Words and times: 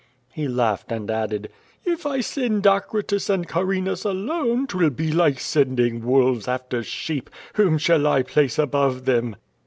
He 0.33 0.47
laughed, 0.47 0.91
and 0.91 1.11
added: 1.11 1.51
"If 1.85 2.07
I 2.07 2.21
send 2.21 2.65
Acratus 2.65 3.29
and 3.29 3.47
Carinas 3.47 4.03
alone, 4.03 4.65
'twill 4.65 4.89
be 4.89 5.11
like 5.11 5.39
sending 5.39 6.03
wolves 6.03 6.47
after 6.47 6.81
sheep. 6.81 7.29
Whom 7.53 7.77
shall 7.77 8.07
I 8.07 8.23
place 8.23 8.57
above 8.57 9.05
them?" 9.05 9.35